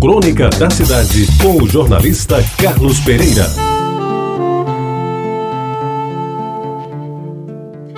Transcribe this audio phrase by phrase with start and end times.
[0.00, 3.46] Crônica da Cidade, com o jornalista Carlos Pereira.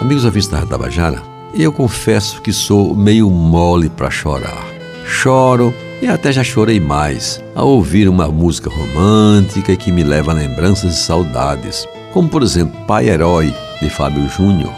[0.00, 1.22] Amigos ouvintes da Tabajara,
[1.54, 4.66] eu confesso que sou meio mole para chorar.
[5.06, 5.72] Choro
[6.02, 10.94] e até já chorei mais ao ouvir uma música romântica que me leva a lembranças
[10.94, 14.74] e saudades, como por exemplo Pai Herói, de Fábio Júnior.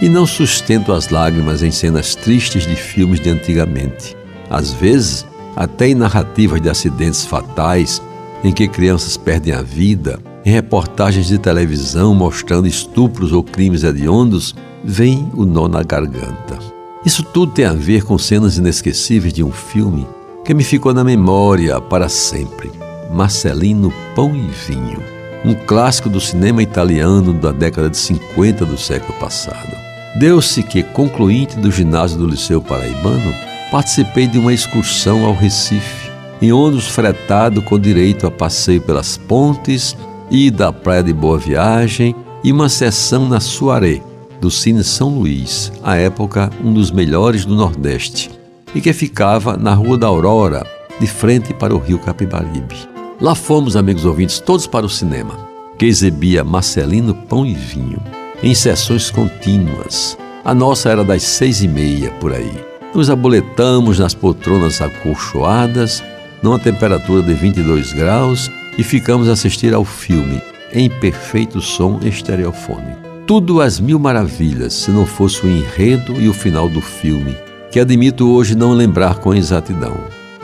[0.00, 4.16] E não sustento as lágrimas em cenas tristes de filmes de antigamente.
[4.50, 5.27] Às vezes,
[5.58, 8.00] até em narrativas de acidentes fatais
[8.44, 14.54] em que crianças perdem a vida, em reportagens de televisão mostrando estupros ou crimes hediondos,
[14.84, 16.60] vem o nó na garganta.
[17.04, 20.06] Isso tudo tem a ver com cenas inesquecíveis de um filme
[20.44, 22.70] que me ficou na memória para sempre:
[23.12, 25.02] Marcelino Pão e Vinho,
[25.44, 29.76] um clássico do cinema italiano da década de 50 do século passado.
[30.20, 36.52] Deu-se que, concluinte do ginásio do Liceu Paraibano, participei de uma excursão ao Recife, em
[36.52, 39.96] ônibus fretado com direito a passeio pelas pontes,
[40.30, 44.02] e da Praia de Boa Viagem e uma sessão na Suaré,
[44.40, 48.30] do Cine São Luís, à época um dos melhores do Nordeste,
[48.74, 50.66] e que ficava na Rua da Aurora,
[51.00, 52.76] de frente para o rio Capibaribe.
[53.20, 55.34] Lá fomos, amigos ouvintes, todos para o cinema,
[55.78, 58.00] que exibia Marcelino Pão e Vinho,
[58.42, 60.16] em sessões contínuas.
[60.44, 62.52] A nossa era das seis e meia, por aí.
[62.98, 66.02] Nos aboletamos nas poltronas acolchoadas,
[66.42, 72.98] numa temperatura de 22 graus, e ficamos a assistir ao filme em perfeito som estereofônico.
[73.24, 77.36] Tudo às mil maravilhas, se não fosse o enredo e o final do filme,
[77.70, 79.94] que admito hoje não lembrar com exatidão.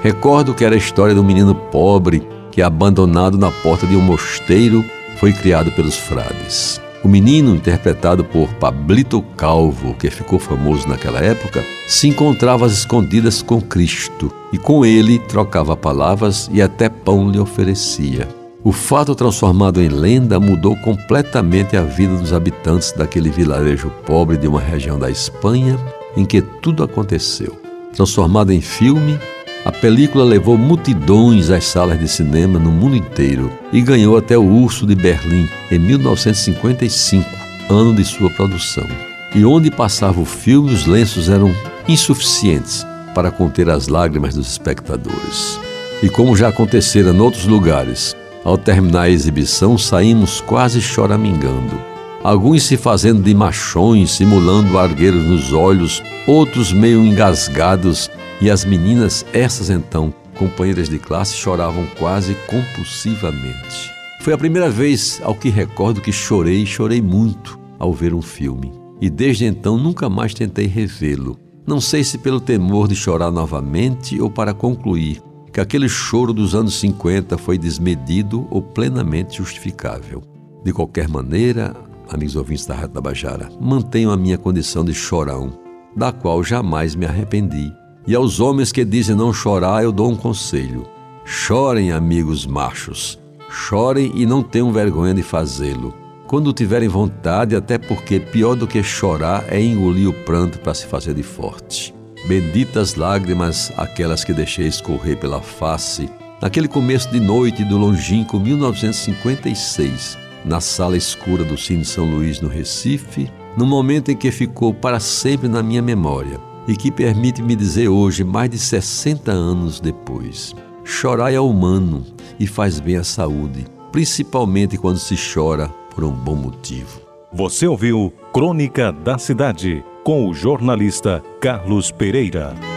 [0.00, 4.00] Recordo que era a história de um menino pobre que, abandonado na porta de um
[4.00, 4.84] mosteiro,
[5.16, 6.80] foi criado pelos frades.
[7.04, 13.42] O menino, interpretado por Pablito Calvo, que ficou famoso naquela época, se encontrava às escondidas
[13.42, 18.26] com Cristo e com ele trocava palavras e até pão lhe oferecia.
[18.64, 24.48] O fato transformado em lenda mudou completamente a vida dos habitantes daquele vilarejo pobre de
[24.48, 25.78] uma região da Espanha
[26.16, 27.60] em que tudo aconteceu.
[27.92, 29.20] Transformado em filme,
[29.64, 34.44] a película levou multidões às salas de cinema no mundo inteiro e ganhou até o
[34.44, 37.26] Urso de Berlim em 1955,
[37.70, 38.86] ano de sua produção.
[39.34, 41.50] E onde passava o filme, os lenços eram
[41.88, 45.58] insuficientes para conter as lágrimas dos espectadores.
[46.02, 48.14] E como já acontecera em outros lugares,
[48.44, 51.80] ao terminar a exibição saímos quase choramingando.
[52.22, 58.10] Alguns se fazendo de machões, simulando argueiros nos olhos, outros meio engasgados
[58.44, 63.90] e as meninas, essas então, companheiras de classe, choravam quase compulsivamente.
[64.20, 68.70] Foi a primeira vez ao que recordo que chorei chorei muito ao ver um filme.
[69.00, 71.38] E desde então nunca mais tentei revê-lo.
[71.66, 76.54] Não sei se pelo temor de chorar novamente ou para concluir que aquele choro dos
[76.54, 80.22] anos 50 foi desmedido ou plenamente justificável.
[80.62, 81.74] De qualquer maneira,
[82.10, 85.50] amigos ouvintes da Rádio Tabajara, mantenho a minha condição de chorão,
[85.96, 87.72] da qual jamais me arrependi
[88.06, 90.86] e aos homens que dizem não chorar, eu dou um conselho:
[91.24, 95.94] chorem, amigos machos, chorem e não tenham vergonha de fazê-lo.
[96.26, 100.86] Quando tiverem vontade, até porque pior do que chorar é engolir o pranto para se
[100.86, 101.94] fazer de forte.
[102.26, 106.08] Benditas lágrimas, aquelas que deixei escorrer pela face,
[106.40, 112.48] naquele começo de noite do longínquo 1956, na sala escura do Cine São Luís, no
[112.48, 117.54] Recife, no momento em que ficou para sempre na minha memória e que permite me
[117.54, 120.54] dizer hoje, mais de 60 anos depois:
[120.84, 122.04] chorar é humano
[122.38, 127.00] e faz bem à saúde, principalmente quando se chora por um bom motivo.
[127.32, 132.73] Você ouviu Crônica da Cidade com o jornalista Carlos Pereira.